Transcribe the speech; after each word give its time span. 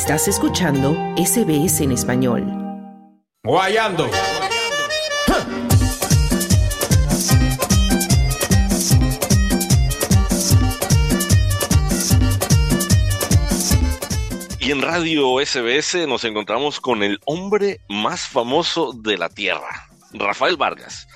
Estás 0.00 0.28
escuchando 0.28 0.94
SBS 1.16 1.80
en 1.80 1.90
español. 1.90 2.46
Guayando. 3.42 4.08
Y 14.60 14.70
en 14.70 14.82
Radio 14.82 15.44
SBS 15.44 16.06
nos 16.06 16.22
encontramos 16.22 16.78
con 16.78 17.02
el 17.02 17.18
hombre 17.24 17.80
más 17.88 18.20
famoso 18.20 18.92
de 18.92 19.18
la 19.18 19.28
Tierra, 19.28 19.88
Rafael 20.12 20.56
Vargas. 20.56 21.08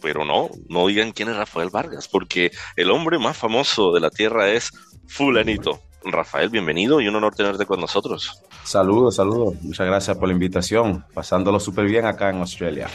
Pero 0.00 0.24
no, 0.24 0.48
no 0.70 0.86
digan 0.86 1.12
quién 1.12 1.28
es 1.28 1.36
Rafael 1.36 1.68
Vargas, 1.68 2.08
porque 2.08 2.52
el 2.76 2.90
hombre 2.90 3.18
más 3.18 3.36
famoso 3.36 3.92
de 3.92 4.00
la 4.00 4.08
Tierra 4.08 4.48
es 4.48 4.72
Fulanito. 5.06 5.82
Rafael, 6.04 6.48
bienvenido 6.48 7.00
y 7.00 7.08
un 7.08 7.16
honor 7.16 7.34
tenerte 7.34 7.66
con 7.66 7.80
nosotros. 7.80 8.42
Saludos, 8.64 9.16
saludos. 9.16 9.54
Muchas 9.62 9.86
gracias 9.86 10.16
por 10.16 10.28
la 10.28 10.34
invitación. 10.34 11.04
Pasándolo 11.12 11.60
súper 11.60 11.86
bien 11.86 12.06
acá 12.06 12.30
en 12.30 12.36
Australia. 12.38 12.88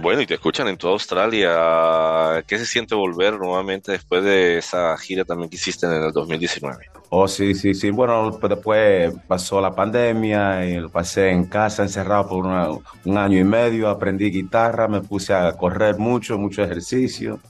Bueno, 0.00 0.20
y 0.20 0.26
te 0.26 0.34
escuchan 0.34 0.68
en 0.68 0.76
toda 0.76 0.94
Australia. 0.94 2.42
¿Qué 2.46 2.58
se 2.58 2.66
siente 2.66 2.94
volver 2.94 3.38
nuevamente 3.38 3.92
después 3.92 4.24
de 4.24 4.58
esa 4.58 4.96
gira 4.98 5.24
también 5.24 5.48
que 5.48 5.56
hiciste 5.56 5.86
en 5.86 5.92
el 5.92 6.12
2019? 6.12 6.86
Oh, 7.10 7.26
sí, 7.26 7.54
sí, 7.54 7.74
sí. 7.74 7.90
Bueno, 7.90 8.38
después 8.40 9.12
pasó 9.26 9.60
la 9.60 9.74
pandemia 9.74 10.64
y 10.66 10.80
lo 10.80 10.90
pasé 10.90 11.30
en 11.30 11.46
casa 11.46 11.82
encerrado 11.82 12.28
por 12.28 12.46
un 12.46 13.18
año 13.18 13.38
y 13.38 13.44
medio. 13.44 13.88
Aprendí 13.88 14.30
guitarra, 14.30 14.86
me 14.88 15.00
puse 15.00 15.32
a 15.32 15.52
correr 15.56 15.98
mucho, 15.98 16.38
mucho 16.38 16.62
ejercicio 16.62 17.40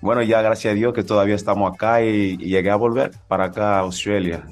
bueno, 0.00 0.22
ya 0.22 0.42
gracias 0.42 0.72
a 0.72 0.74
Dios 0.74 0.94
que 0.94 1.02
todavía 1.02 1.34
estamos 1.34 1.72
acá 1.72 2.02
y, 2.02 2.36
llegué 2.38 2.70
a 2.70 2.76
volver 2.76 3.12
para 3.28 3.46
acá 3.46 3.76
a 3.76 3.80
Australia. 3.80 4.42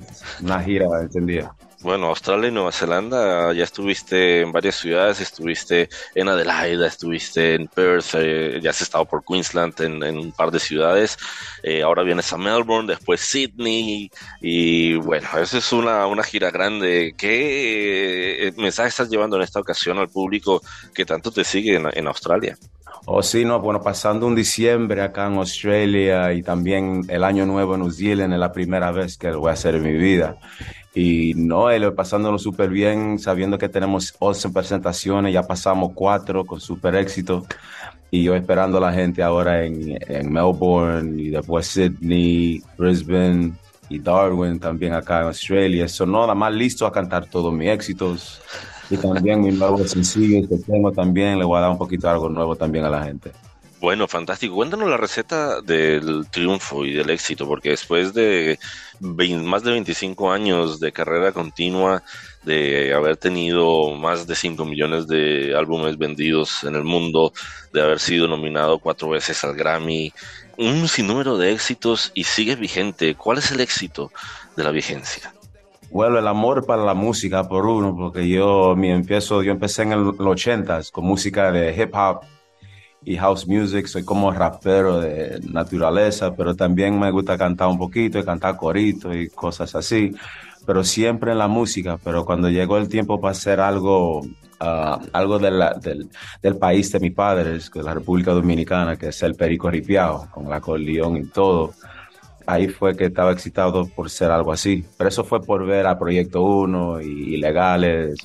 Una 0.43 0.61
gira 0.61 0.87
entendía. 1.01 1.53
Bueno, 1.81 2.09
Australia 2.09 2.49
y 2.49 2.51
Nueva 2.51 2.73
Zelanda, 2.73 3.53
ya 3.53 3.63
estuviste 3.63 4.41
en 4.41 4.51
varias 4.51 4.75
ciudades, 4.75 5.21
estuviste 5.21 5.89
en 6.17 6.29
Adelaida, 6.29 6.89
estuviste 6.89 7.55
en 7.55 7.69
Perth, 7.69 8.15
eh, 8.15 8.59
ya 8.61 8.71
has 8.71 8.83
estado 8.83 9.05
por 9.05 9.25
Queensland 9.25 9.81
en, 9.81 10.19
un 10.19 10.33
par 10.33 10.51
de 10.51 10.59
ciudades, 10.59 11.17
eh, 11.63 11.83
ahora 11.83 12.03
vienes 12.03 12.33
a 12.33 12.37
Melbourne, 12.37 12.89
después 12.89 13.21
Sydney, 13.21 14.11
y 14.41 14.95
bueno, 14.97 15.29
eso 15.41 15.59
es 15.59 15.73
una, 15.73 16.09
una 16.09 16.25
gira 16.25 16.51
grande. 16.51 17.15
¿Qué 17.17 18.49
eh, 18.49 18.53
mensaje 18.57 18.89
estás 18.89 19.09
llevando 19.09 19.37
en 19.37 19.43
esta 19.43 19.61
ocasión 19.61 19.99
al 19.99 20.09
público 20.09 20.61
que 20.93 21.05
tanto 21.05 21.31
te 21.31 21.45
sigue 21.45 21.77
en 21.77 22.07
Australia? 22.09 22.59
Oh, 23.11 23.23
sí, 23.23 23.43
no, 23.43 23.59
bueno, 23.59 23.81
pasando 23.81 24.27
un 24.27 24.35
diciembre 24.35 25.01
acá 25.01 25.29
en 25.29 25.39
Australia 25.39 26.31
y 26.35 26.43
también 26.43 27.07
el 27.09 27.25
año 27.25 27.47
nuevo 27.47 27.75
en 27.75 27.81
New 27.81 27.91
Zealand 27.91 28.35
es 28.35 28.39
la 28.39 28.53
primera 28.53 28.91
vez 28.91 29.17
que 29.17 29.31
lo 29.31 29.41
voy 29.41 29.49
a 29.49 29.55
hacer 29.55 29.77
en 29.77 29.83
mi 29.83 29.95
vida. 29.95 30.37
Y 30.95 31.33
no, 31.35 31.69
pasándolo 31.97 32.39
súper 32.39 32.69
bien, 32.69 33.19
sabiendo 33.19 33.57
que 33.57 33.71
tenemos 33.71 34.15
11 34.19 34.51
presentaciones, 34.51 35.33
ya 35.33 35.43
pasamos 35.43 35.93
cuatro 35.95 36.45
con 36.45 36.61
súper 36.61 36.97
éxito. 36.97 37.47
Y 38.11 38.25
yo 38.25 38.35
esperando 38.35 38.77
a 38.77 38.83
la 38.83 38.93
gente 38.93 39.23
ahora 39.23 39.65
en, 39.65 39.97
en 40.07 40.31
Melbourne 40.31 41.19
y 41.19 41.31
después 41.31 41.67
Sydney, 41.67 42.63
Brisbane 42.77 43.55
y 43.89 44.01
Darwin 44.01 44.61
también 44.61 44.93
acá 44.93 45.21
en 45.21 45.29
Australia. 45.29 45.87
Eso 45.87 46.05
no, 46.05 46.21
nada 46.21 46.35
más 46.35 46.53
listo 46.53 46.85
a 46.85 46.93
cantar 46.93 47.25
todos 47.25 47.55
mis 47.55 47.71
éxitos 47.71 48.43
y 48.91 48.97
también 48.97 49.43
mi 49.43 49.51
nuevo 49.51 49.85
sencillo 49.87 50.49
que 50.49 50.57
tengo 50.59 50.93
también, 50.93 51.39
le 51.39 51.45
voy 51.45 51.59
a 51.59 51.63
dar 51.63 51.71
un 51.71 51.79
poquito 51.79 52.09
algo 52.09 52.29
nuevo 52.29 52.57
también 52.57 52.85
a 52.85 52.91
la 52.91 53.05
gente. 53.05 53.33
Bueno, 53.81 54.09
fantástico. 54.09 54.57
Cuéntanos 54.57 54.91
la 54.91 54.97
receta 54.97 55.61
del 55.61 56.27
triunfo 56.31 56.85
y 56.85 56.95
del 56.95 57.11
éxito, 57.11 57.47
porque 57.47 57.71
después 57.71 58.13
de 58.13 58.59
más 58.99 59.63
de 59.63 59.71
25 59.71 60.33
años 60.33 60.81
de 60.81 60.91
carrera 60.91 61.31
continua, 61.31 62.03
de 62.43 62.93
haber 62.93 63.17
tenido 63.17 63.93
más 63.93 64.27
de 64.27 64.35
5 64.35 64.65
millones 64.65 65.07
de 65.07 65.55
álbumes 65.57 65.97
vendidos 65.97 66.65
en 66.65 66.75
el 66.75 66.83
mundo, 66.83 67.33
de 67.73 67.83
haber 67.83 68.01
sido 68.01 68.27
nominado 68.27 68.81
cuatro 68.81 69.11
veces 69.11 69.45
al 69.45 69.55
Grammy, 69.55 70.13
un 70.57 70.89
sinnúmero 70.89 71.39
de 71.39 71.53
éxitos 71.53 72.11
y 72.15 72.25
sigue 72.25 72.57
vigente. 72.57 73.15
¿Cuál 73.15 73.39
es 73.39 73.53
el 73.53 73.61
éxito 73.61 74.11
de 74.57 74.65
la 74.65 74.73
vigencia? 74.73 75.33
Bueno, 75.91 76.19
el 76.19 76.29
amor 76.29 76.67
para 76.67 76.85
la 76.85 76.93
música 76.93 77.49
por 77.49 77.65
uno, 77.67 77.97
porque 77.97 78.29
yo 78.29 78.77
mi 78.77 78.91
empiezo, 78.91 79.43
yo 79.43 79.53
empecé 79.53 79.85
en 79.85 80.05
los 80.05 80.21
ochentas 80.21 80.91
con 80.91 81.05
música 81.05 81.51
de 81.51 81.75
hip 81.75 81.95
hop 81.95 82.21
y 83.05 83.17
house 83.17 83.47
music, 83.47 83.87
soy 83.87 84.05
como 84.05 84.31
rapero 84.31 85.01
de 85.01 85.41
naturaleza, 85.51 86.35
pero 86.35 86.55
también 86.55 86.99
me 86.99 87.11
gusta 87.11 87.39
cantar 87.39 87.69
un 87.69 87.79
poquito 87.79 88.19
y 88.19 88.25
cantar 88.25 88.57
corito 88.57 89.15
y 89.15 89.29
cosas 89.31 89.75
así, 89.75 90.13
pero 90.67 90.85
siempre 90.85 91.33
en 91.33 91.39
la 91.39 91.49
música, 91.49 91.99
pero 92.05 92.27
cuando 92.27 92.51
llegó 92.51 92.77
el 92.77 92.89
tiempo 92.89 93.19
para 93.19 93.33
hacer 93.33 93.59
algo, 93.59 94.21
ah, 94.61 95.01
algo 95.15 95.39
del, 95.39 95.63
del, 96.43 96.57
país 96.59 96.93
de 96.93 97.01
mi 97.01 97.11
padre, 97.11 97.59
que 97.73 97.79
es 97.79 97.85
la 97.85 97.95
República 97.95 98.33
Dominicana, 98.33 98.97
que 98.97 99.09
es 99.09 99.23
el 99.23 99.35
perico 99.35 99.71
ripiao, 99.71 100.29
con 100.31 100.47
el 100.47 100.53
acordeón 100.53 101.17
y 101.17 101.25
todo, 101.25 101.73
ahí 102.49 102.67
fue 102.69 102.97
que 102.97 103.05
estaba 103.05 103.31
excitado 103.33 103.87
por 103.87 104.09
ser 104.09 104.31
algo 104.31 104.53
así. 104.53 104.85
Pero 104.97 105.09
eso 105.09 105.23
fue 105.23 105.43
por 105.43 105.67
ver 105.67 105.87
a 105.87 105.99
Proyecto 105.99 106.43
1 106.43 107.03
y 107.03 107.35
Ilegales, 107.35 108.17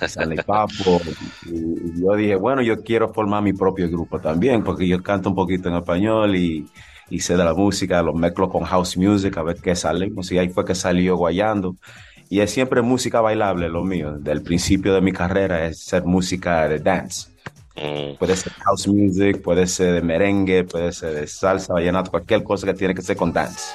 Stanley 0.00 0.38
Papo. 0.46 1.00
Y, 1.46 2.00
yo 2.00 2.14
dije, 2.14 2.36
bueno, 2.36 2.62
yo 2.62 2.82
quiero 2.82 3.12
formar 3.12 3.42
mi 3.42 3.52
propio 3.52 3.90
grupo 3.90 4.20
también, 4.20 4.62
porque 4.62 4.86
yo 4.86 5.02
canto 5.02 5.28
un 5.30 5.34
poquito 5.34 5.68
en 5.68 5.74
español 5.74 6.36
y, 6.36 6.64
y 7.10 7.18
sé 7.18 7.36
de 7.36 7.44
la 7.44 7.54
música, 7.54 8.02
lo 8.02 8.14
mezclo 8.14 8.48
con 8.48 8.62
house 8.62 8.96
music, 8.96 9.36
a 9.36 9.42
ver 9.42 9.56
qué 9.56 9.74
sale. 9.74 10.12
Y 10.30 10.38
ahí 10.38 10.48
fue 10.48 10.64
que 10.64 10.76
salió 10.76 11.16
Guayando. 11.16 11.76
Y 12.28 12.40
es 12.40 12.52
siempre 12.52 12.82
música 12.82 13.20
bailable 13.20 13.68
lo 13.68 13.82
mío. 13.82 14.16
Del 14.18 14.42
principio 14.42 14.94
de 14.94 15.00
mi 15.00 15.12
carrera 15.12 15.66
es 15.66 15.80
ser 15.80 16.04
música 16.04 16.68
de 16.68 16.78
dance. 16.78 17.31
Mm. 17.76 18.16
Puede 18.18 18.36
ser 18.36 18.52
house 18.52 18.86
music, 18.86 19.42
puede 19.42 19.66
ser 19.66 19.94
de 19.94 20.02
merengue, 20.02 20.64
puede 20.64 20.92
ser 20.92 21.14
de 21.14 21.26
salsa, 21.26 21.72
vallenato, 21.72 22.10
cualquier 22.10 22.42
cosa 22.42 22.66
que 22.66 22.74
tiene 22.74 22.94
que 22.94 23.02
ser 23.02 23.16
con 23.16 23.32
dance. 23.32 23.70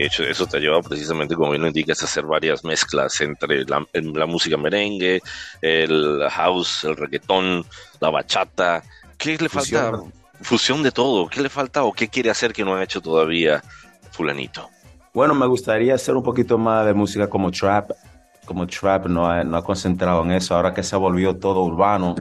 Y 0.00 0.04
hecho, 0.06 0.24
eso 0.24 0.46
te 0.46 0.58
lleva 0.58 0.80
precisamente, 0.80 1.34
como 1.34 1.50
bien 1.50 1.60
lo 1.60 1.68
indicas, 1.68 2.00
a 2.00 2.06
hacer 2.06 2.24
varias 2.24 2.64
mezclas 2.64 3.20
entre 3.20 3.66
la, 3.66 3.86
la, 3.92 4.24
música 4.24 4.56
merengue, 4.56 5.20
el 5.60 6.22
house, 6.30 6.84
el 6.84 6.96
reggaetón, 6.96 7.66
la 8.00 8.08
bachata. 8.08 8.82
¿Qué 9.18 9.36
le 9.38 9.50
falta? 9.50 10.00
Fusión 10.40 10.82
de 10.82 10.90
todo. 10.90 11.28
¿Qué 11.28 11.42
le 11.42 11.50
falta 11.50 11.84
o 11.84 11.92
qué 11.92 12.08
quiere 12.08 12.30
hacer 12.30 12.54
que 12.54 12.64
no 12.64 12.76
ha 12.76 12.82
hecho 12.82 13.02
todavía 13.02 13.62
Fulanito? 14.10 14.70
Bueno, 15.12 15.34
me 15.34 15.46
gustaría 15.46 15.96
hacer 15.96 16.16
un 16.16 16.22
poquito 16.22 16.56
más 16.56 16.86
de 16.86 16.94
música 16.94 17.28
como 17.28 17.50
trap. 17.50 17.90
Como 18.46 18.66
trap 18.66 19.04
no 19.04 19.26
ha, 19.26 19.44
no 19.44 19.58
ha 19.58 19.62
concentrado 19.62 20.22
en 20.22 20.32
eso. 20.32 20.54
Ahora 20.54 20.72
que 20.72 20.82
se 20.82 20.96
volvió 20.96 21.36
todo 21.36 21.62
urbano, 21.62 22.14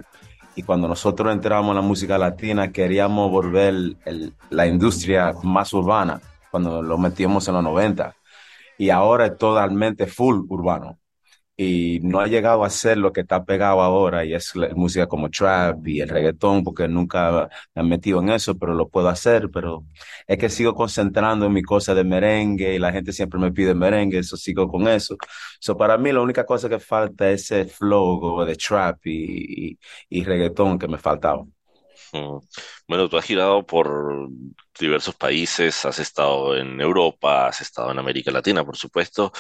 y 0.54 0.64
cuando 0.64 0.90
nosotros 0.90 1.32
entramos 1.32 1.70
en 1.70 1.76
la 1.78 1.82
música 1.82 2.18
latina 2.18 2.74
queríamos 2.74 3.32
volver 3.32 3.96
la 4.50 4.68
industria 4.68 5.32
más 5.44 5.72
urbana 5.72 6.20
cuando 6.52 6.82
lo 6.82 6.98
metíamos 6.98 7.48
en 7.48 7.56
los 7.56 7.64
90 7.64 8.16
y 8.78 8.90
ahora 8.90 9.28
es 9.28 9.38
totalmente 9.38 10.08
full 10.08 10.46
urbano. 10.50 11.00
Y 11.58 12.00
no 12.04 12.22
ha 12.22 12.28
llegado 12.28 12.64
a 12.64 12.70
ser 12.70 12.98
lo 12.98 13.12
que 13.12 13.20
está 13.22 13.44
pegado 13.44 13.82
ahora 13.82 14.24
y 14.24 14.34
es 14.34 14.56
la 14.56 14.70
música 14.76 15.08
como 15.08 15.30
trap 15.30 15.86
y 15.88 16.00
el 16.00 16.08
reggaetón 16.08 16.64
porque 16.64 16.88
nunca 16.88 17.50
me 17.76 17.82
he 17.82 17.86
metido 17.86 18.22
en 18.22 18.30
eso 18.30 18.58
pero 18.58 18.74
lo 18.74 18.88
puedo 18.88 19.10
hacer 19.10 19.50
pero 19.54 19.84
es 20.26 20.38
que 20.38 20.48
sigo 20.50 20.74
concentrando 20.74 21.46
en 21.48 21.54
mi 21.54 21.62
cosa 21.62 21.94
de 21.94 22.06
merengue 22.06 22.76
y 22.76 22.80
la 22.80 22.94
gente 22.94 23.12
siempre 23.12 23.40
me 23.42 23.52
pide 23.52 23.76
merengue 23.76 24.20
eso 24.20 24.38
sigo 24.38 24.70
con 24.70 24.88
eso. 24.88 25.18
So 25.60 25.76
para 25.78 25.98
mí 25.98 26.12
la 26.14 26.22
única 26.22 26.46
cosa 26.46 26.70
que 26.70 26.80
falta 26.80 27.30
es 27.30 27.52
ese 27.52 27.66
flow 27.66 28.46
de 28.46 28.56
trap 28.56 29.06
y, 29.08 29.72
y, 29.74 29.80
y 30.10 30.24
reggaetón 30.24 30.80
que 30.80 30.88
me 30.88 30.98
faltaba 30.98 31.44
bueno, 32.88 33.10
tú 33.10 33.18
has 33.18 33.26
girado 33.26 33.66
por 33.66 34.30
diversos 34.80 35.16
países, 35.16 35.86
has 35.86 36.00
estado 36.00 36.56
en 36.58 36.80
Europa, 36.82 37.48
has 37.48 37.62
estado 37.62 37.92
en 37.92 38.00
América 38.00 38.32
Latina, 38.32 38.64
por 38.66 38.78
supuesto. 38.78 39.32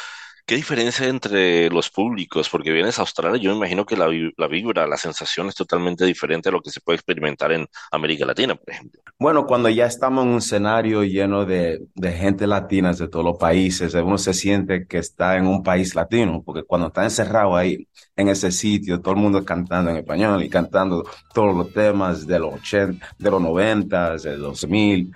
¿Qué 0.50 0.56
diferencia 0.56 1.08
entre 1.08 1.70
los 1.70 1.92
públicos? 1.92 2.50
Porque 2.50 2.72
vienes 2.72 2.98
a 2.98 3.04
Australia, 3.04 3.40
yo 3.40 3.52
me 3.52 3.58
imagino 3.58 3.86
que 3.86 3.96
la, 3.96 4.08
vibra, 4.08 4.88
la 4.88 4.98
sensación 4.98 5.48
es 5.48 5.54
totalmente 5.54 6.06
diferente 6.06 6.50
a 6.50 6.52
lo 6.52 6.60
que 6.60 6.72
se 6.72 6.82
puede 6.82 6.96
experimentar 6.96 7.52
en 7.52 7.68
América 7.92 8.26
Latina, 8.26 8.56
por 8.56 8.74
ejemplo. 8.74 9.00
Bueno, 9.20 9.46
cuando 9.46 9.70
ya 9.70 9.86
estamos 9.86 10.26
en 10.26 10.32
un 10.32 10.38
escenario 10.40 11.04
lleno 11.04 11.46
de, 11.46 11.86
de 11.94 12.12
gente 12.14 12.48
latina 12.48 12.94
de 12.94 13.08
todos 13.08 13.24
los 13.24 13.38
países, 13.38 13.94
uno 13.94 14.18
se 14.18 14.34
siente 14.34 14.88
que 14.88 14.98
está 14.98 15.38
en 15.38 15.46
un 15.46 15.62
país 15.62 15.94
latino, 15.94 16.42
porque 16.44 16.64
cuando 16.64 16.88
está 16.88 17.04
encerrado 17.04 17.56
ahí, 17.56 17.88
en 18.16 18.30
ese 18.30 18.52
sitio, 18.52 19.02
todo 19.02 19.14
el 19.14 19.20
mundo 19.20 19.46
cantando 19.46 19.92
en 19.92 19.98
español 19.98 20.44
y 20.44 20.50
cantando 20.50 21.08
todos 21.32 21.56
los 21.56 21.72
temas 21.72 22.26
de 22.26 22.40
los 22.40 22.56
80, 22.56 23.16
de 23.20 23.30
los 23.30 23.40
90, 23.40 24.16
de 24.16 24.38
los 24.38 24.62
2000 24.62 25.14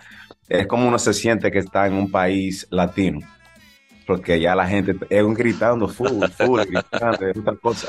es 0.47 0.67
como 0.67 0.87
uno 0.87 0.99
se 0.99 1.13
siente 1.13 1.49
que 1.49 1.57
está 1.57 1.87
en 1.87 1.93
un 1.93 2.11
país 2.11 2.67
latino. 2.69 3.21
Porque 4.05 4.39
ya 4.39 4.55
la 4.55 4.67
gente 4.67 4.95
es 5.09 5.23
un 5.23 5.33
gritando 5.33 5.87
full, 5.87 6.25
full, 6.37 6.61
gritando, 6.61 7.27
es 7.27 7.37
otra 7.37 7.55
cosa. 7.55 7.87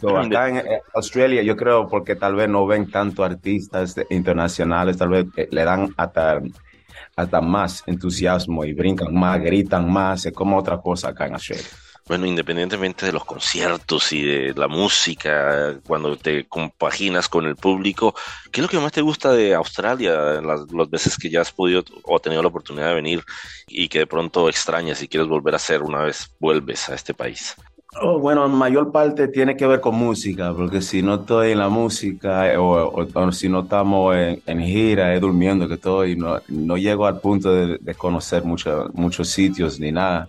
So, 0.00 0.16
acá 0.16 0.48
en 0.48 0.62
Australia, 0.94 1.42
yo 1.42 1.56
creo 1.56 1.86
porque 1.86 2.16
tal 2.16 2.34
vez 2.34 2.48
no 2.48 2.66
ven 2.66 2.90
tanto 2.90 3.22
artistas 3.22 3.94
internacionales, 4.08 4.96
tal 4.96 5.10
vez 5.10 5.26
eh, 5.36 5.48
le 5.50 5.62
dan 5.62 5.92
hasta, 5.96 6.40
hasta 7.16 7.40
más 7.42 7.82
entusiasmo 7.86 8.64
y 8.64 8.72
brincan 8.72 9.12
más, 9.12 9.40
gritan 9.40 9.92
más, 9.92 10.24
es 10.24 10.32
como 10.32 10.56
otra 10.56 10.78
cosa 10.78 11.08
acá 11.08 11.26
en 11.26 11.34
Australia. 11.34 11.66
Bueno, 12.10 12.26
independientemente 12.26 13.06
de 13.06 13.12
los 13.12 13.24
conciertos 13.24 14.12
y 14.12 14.22
de 14.22 14.52
la 14.54 14.66
música, 14.66 15.78
cuando 15.86 16.16
te 16.16 16.44
compaginas 16.48 17.28
con 17.28 17.46
el 17.46 17.54
público, 17.54 18.16
¿qué 18.50 18.60
es 18.60 18.62
lo 18.64 18.68
que 18.68 18.80
más 18.80 18.90
te 18.90 19.00
gusta 19.00 19.30
de 19.30 19.54
Australia 19.54 20.40
las, 20.40 20.62
las 20.72 20.90
veces 20.90 21.16
que 21.16 21.30
ya 21.30 21.42
has 21.42 21.52
podido 21.52 21.84
o 22.02 22.18
tenido 22.18 22.42
la 22.42 22.48
oportunidad 22.48 22.88
de 22.88 22.94
venir 22.96 23.22
y 23.68 23.88
que 23.88 24.00
de 24.00 24.06
pronto 24.08 24.48
extrañas 24.48 25.00
y 25.02 25.06
quieres 25.06 25.28
volver 25.28 25.54
a 25.54 25.58
hacer 25.58 25.82
una 25.82 26.02
vez 26.02 26.34
vuelves 26.40 26.88
a 26.88 26.96
este 26.96 27.14
país? 27.14 27.54
Oh, 28.00 28.20
bueno, 28.20 28.46
en 28.46 28.52
mayor 28.52 28.92
parte 28.92 29.26
tiene 29.26 29.56
que 29.56 29.66
ver 29.66 29.80
con 29.80 29.96
música, 29.96 30.54
porque 30.54 30.80
si 30.80 31.02
no 31.02 31.16
estoy 31.16 31.52
en 31.52 31.58
la 31.58 31.68
música 31.68 32.52
eh, 32.52 32.56
o, 32.56 33.32
si 33.32 33.48
no 33.48 33.62
estamos 33.62 34.14
en, 34.14 34.40
en, 34.46 34.60
gira, 34.60 35.12
es 35.12 35.20
durmiendo 35.20 35.66
que 35.66 35.74
estoy, 35.74 36.16
no, 36.16 36.76
llego 36.76 37.06
al 37.06 37.20
punto 37.20 37.52
de, 37.52 37.78
de 37.78 37.94
conocer 37.96 38.44
mucho, 38.44 38.90
muchos 38.94 39.28
sitios 39.28 39.80
ni 39.80 39.90
nada 39.90 40.28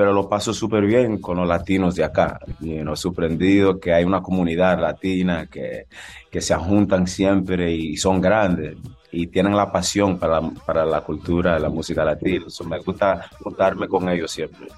pero 0.00 0.14
lo 0.14 0.30
paso 0.30 0.54
súper 0.54 0.86
bien 0.86 1.18
con 1.20 1.36
los 1.36 1.46
latinos 1.46 1.94
de 1.94 2.04
acá. 2.04 2.40
Y 2.60 2.76
you 2.76 2.80
know, 2.80 2.96
sorprendido 2.96 3.78
que 3.78 3.92
hay 3.92 4.02
una 4.02 4.22
comunidad 4.22 4.80
latina 4.80 5.46
que, 5.46 5.88
que 6.30 6.40
se 6.40 6.54
juntan 6.54 7.06
siempre 7.06 7.70
y 7.70 7.98
son 7.98 8.18
grandes 8.18 8.78
y 9.12 9.26
tienen 9.26 9.54
la 9.54 9.70
pasión 9.70 10.18
para, 10.18 10.40
para 10.64 10.86
la 10.86 11.02
cultura, 11.02 11.58
la 11.58 11.68
música 11.68 12.02
latina. 12.02 12.46
So, 12.48 12.64
me 12.64 12.78
gusta 12.78 13.26
juntarme 13.42 13.88
con 13.88 14.08
ellos 14.08 14.30
siempre. 14.30 14.68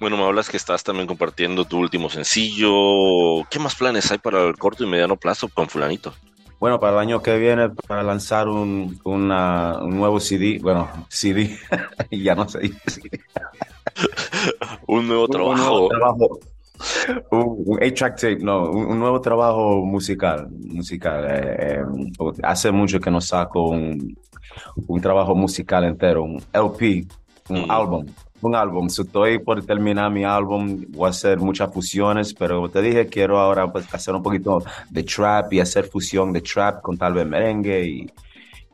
Bueno, 0.00 0.16
me 0.16 0.24
hablas 0.24 0.48
que 0.48 0.56
estás 0.56 0.84
también 0.84 1.06
compartiendo 1.06 1.64
tu 1.64 1.78
último 1.78 2.08
sencillo. 2.08 3.44
¿Qué 3.50 3.58
más 3.58 3.74
planes 3.74 4.10
hay 4.10 4.18
para 4.18 4.46
el 4.46 4.56
corto 4.56 4.84
y 4.84 4.86
mediano 4.86 5.16
plazo 5.16 5.48
con 5.48 5.68
Fulanito? 5.68 6.14
Bueno, 6.60 6.80
para 6.80 6.94
el 6.94 6.98
año 6.98 7.22
que 7.22 7.38
viene, 7.38 7.68
para 7.70 8.02
lanzar 8.02 8.48
un, 8.48 9.00
una, 9.04 9.78
un 9.80 9.96
nuevo 9.96 10.18
CD, 10.18 10.58
bueno, 10.60 10.88
CD, 11.08 11.56
ya 12.10 12.34
no 12.34 12.48
sé. 12.48 12.72
un 14.86 15.06
nuevo 15.06 15.28
trabajo. 15.28 15.52
Un 15.52 15.58
nuevo 15.58 15.88
trabajo. 15.88 16.40
Un, 17.30 17.64
un 17.66 17.94
track 17.94 18.16
tape, 18.16 18.38
no, 18.38 18.70
un, 18.70 18.98
nuevo 18.98 19.20
trabajo 19.20 19.84
musical. 19.84 20.48
musical. 20.50 21.26
Eh, 21.28 21.80
eh, 21.80 21.84
hace 22.42 22.72
mucho 22.72 23.00
que 23.00 23.10
no 23.10 23.20
saco 23.20 23.70
un, 23.70 24.16
un 24.86 25.00
trabajo 25.00 25.34
musical 25.34 25.84
entero, 25.84 26.24
un 26.24 26.42
LP, 26.52 27.06
un 27.50 27.66
mm. 27.66 27.70
álbum 27.70 28.06
un 28.42 28.54
álbum. 28.54 28.88
So, 28.88 29.02
estoy 29.02 29.38
por 29.38 29.64
terminar 29.64 30.10
mi 30.10 30.24
álbum, 30.24 30.84
voy 30.88 31.06
a 31.06 31.10
hacer 31.10 31.38
muchas 31.38 31.72
fusiones, 31.72 32.34
pero 32.34 32.68
te 32.68 32.82
dije, 32.82 33.06
quiero 33.06 33.38
ahora 33.38 33.70
pues, 33.70 33.92
hacer 33.92 34.14
un 34.14 34.22
poquito 34.22 34.62
de 34.90 35.02
trap 35.02 35.52
y 35.52 35.60
hacer 35.60 35.84
fusión 35.84 36.32
de 36.32 36.40
trap 36.40 36.82
con 36.82 36.96
tal 36.96 37.14
vez 37.14 37.26
merengue 37.26 37.84
y, 37.84 38.10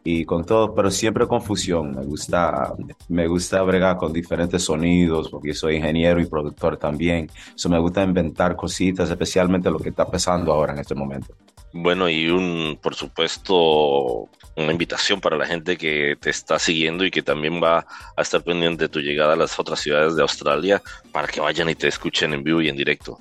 y 0.07 0.27
con 0.27 0.45
todo, 0.45 0.75
pero 0.75 0.91
siempre 0.91 1.27
con 1.27 1.43
fusión. 1.43 1.97
Me 1.97 2.05
gusta, 2.05 2.75
me 3.09 3.27
gusta 3.27 3.63
bregar 3.63 3.97
con 3.97 4.13
diferentes 4.13 4.63
sonidos, 4.63 5.31
porque 5.31 5.55
soy 5.55 5.77
ingeniero 5.77 6.21
y 6.21 6.27
productor 6.27 6.77
también. 6.77 7.31
So, 7.55 7.71
me 7.71 7.79
gusta 7.79 8.03
inventar 8.03 8.55
cositas, 8.55 9.09
especialmente 9.11 9.71
lo 9.71 9.79
que 9.79 9.89
está 9.89 10.07
pasando 10.07 10.53
ahora 10.53 10.75
en 10.75 10.81
este 10.81 10.95
momento. 10.95 11.35
Bueno, 11.73 12.09
y 12.09 12.29
un, 12.29 12.79
por 12.81 12.95
supuesto, 12.95 14.29
una 14.57 14.71
invitación 14.71 15.21
para 15.21 15.37
la 15.37 15.47
gente 15.47 15.77
que 15.77 16.17
te 16.21 16.31
está 16.31 16.59
siguiendo 16.59 17.05
y 17.05 17.11
que 17.11 17.23
también 17.23 17.61
va 17.61 17.87
a 18.15 18.23
estar 18.23 18.43
pendiente 18.45 18.85
de 18.85 18.89
tu 18.91 19.01
llegada 19.01 19.33
a 19.33 19.37
las 19.37 19.59
otras 19.59 19.81
ciudades 19.81 20.15
de 20.15 20.23
Australia 20.23 20.83
para 21.11 21.27
que 21.27 21.41
vayan 21.41 21.71
y 21.71 21.75
te 21.75 21.89
escuchen 21.89 22.33
en 22.35 22.45
vivo 22.45 22.61
y 22.61 22.69
en 22.69 22.77
directo. 22.77 23.19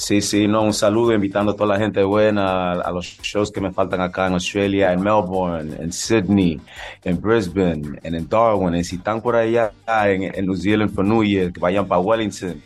Sí, 0.00 0.22
sí, 0.22 0.48
no, 0.48 0.62
un 0.62 0.72
saludo 0.72 1.12
invitando 1.12 1.52
a 1.52 1.54
toda 1.54 1.74
la 1.74 1.78
gente 1.78 2.02
buena 2.02 2.72
a, 2.72 2.90
los 2.90 3.04
shows 3.20 3.52
que 3.52 3.60
me 3.60 3.70
faltan 3.70 4.00
acá 4.00 4.28
en 4.28 4.32
Australia, 4.32 4.94
en 4.94 5.02
Melbourne, 5.02 5.76
en 5.78 5.92
Sydney, 5.92 6.58
en 7.04 7.20
Brisbane, 7.20 7.98
en, 8.02 8.26
Darwin, 8.26 8.76
y 8.76 8.82
si 8.82 8.96
están 8.96 9.20
por 9.20 9.36
allá 9.36 9.72
en, 10.06 10.22
en 10.22 10.46
New 10.46 10.56
Zealand 10.56 10.90
for 10.90 11.04
New 11.04 11.22
Year, 11.22 11.52
que 11.52 11.60
vayan 11.60 11.86
para 11.86 12.00
Wellington, 12.00 12.62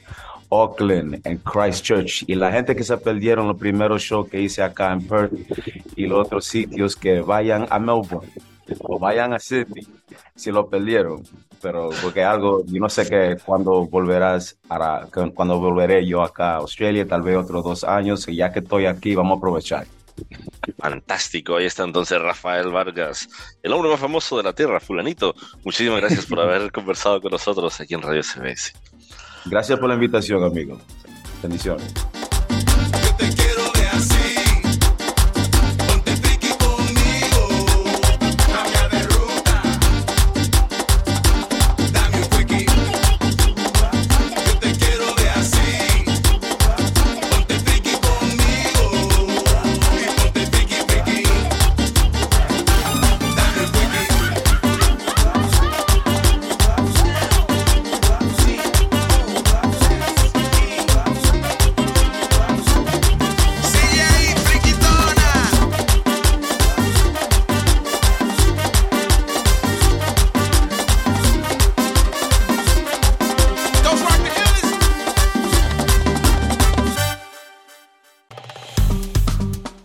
Auckland, 0.49 1.21
en 1.25 1.39
Christchurch. 1.39 2.23
Y 2.29 2.37
la 2.37 2.53
gente 2.53 2.77
que 2.77 2.85
se 2.85 2.97
perdieron 2.99 3.49
los 3.49 3.57
primeros 3.57 4.01
shows 4.01 4.29
que 4.29 4.41
hice 4.41 4.63
acá 4.63 4.93
en 4.93 5.05
Perth 5.05 5.33
y 5.97 6.07
los 6.07 6.27
otros 6.27 6.45
sitios, 6.45 6.95
que 6.95 7.21
vayan 7.21 7.67
a 7.69 7.81
Melbourne 7.81 8.31
o 8.79 8.97
vayan 8.97 9.33
a 9.33 9.41
Sydney 9.41 9.85
si 10.37 10.53
lo 10.53 10.69
perdieron. 10.69 11.25
Pero 11.64 11.88
porque 12.02 12.22
algo, 12.22 12.62
yo 12.66 12.78
no 12.78 12.90
sé 12.90 13.08
que 13.08 13.38
cuando 13.43 13.87
volverás, 13.87 14.58
a, 14.69 15.06
cuando 15.34 15.58
volveré 15.58 16.06
yo 16.06 16.22
acá 16.22 16.50
a 16.50 16.56
Australia, 16.56 17.08
tal 17.08 17.22
vez 17.22 17.38
otros 17.38 17.64
dos 17.64 17.84
años, 17.84 18.28
y 18.28 18.37
ya 18.37 18.52
que 18.52 18.58
estoy 18.58 18.84
aquí, 18.84 19.14
vamos 19.14 19.37
a 19.37 19.38
aprovechar. 19.38 19.87
Fantástico, 20.76 21.56
ahí 21.56 21.64
está 21.64 21.84
entonces 21.84 22.20
Rafael 22.20 22.69
Vargas, 22.69 23.31
el 23.62 23.72
hombre 23.72 23.90
más 23.90 23.99
famoso 23.99 24.37
de 24.37 24.43
la 24.43 24.52
Tierra, 24.52 24.78
fulanito. 24.78 25.34
Muchísimas 25.64 26.02
gracias 26.02 26.26
por 26.26 26.38
haber 26.43 26.70
conversado 26.70 27.22
con 27.22 27.32
nosotros 27.32 27.81
aquí 27.81 27.94
en 27.94 28.02
Radio 28.02 28.22
CBS. 28.22 28.75
Gracias 29.46 29.78
por 29.78 29.88
la 29.88 29.94
invitación, 29.94 30.44
amigo. 30.44 30.78
Bendiciones. 31.43 31.94